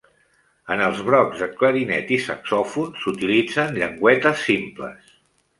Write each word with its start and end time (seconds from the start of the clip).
En 0.75 0.79
els 0.85 1.01
brocs 1.09 1.43
de 1.43 1.49
clarinet 1.59 2.09
i 2.17 2.19
saxòfon 2.29 2.97
s'utilitzen 3.05 3.79
llengüetes 3.79 4.43
simples. 4.51 5.17